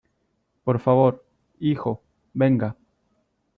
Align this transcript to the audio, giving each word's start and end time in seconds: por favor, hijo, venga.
por 0.63 0.79
favor, 0.79 1.23
hijo, 1.59 2.01
venga. 2.33 2.75